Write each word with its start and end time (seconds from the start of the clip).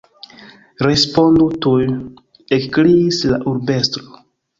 Respondu 0.85 1.45
tuj! 1.65 1.85
ekkriis 2.57 3.21
la 3.33 3.39
urbestro. 3.53 4.19